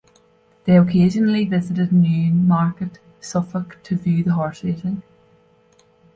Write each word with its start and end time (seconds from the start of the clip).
They 0.65 0.79
occasionally 0.79 1.45
visited 1.45 1.91
Newmarket, 1.91 2.97
Suffolk, 3.19 3.77
to 3.83 3.95
view 3.95 4.23
the 4.23 4.33
horse 4.33 4.63
racing. 4.63 5.03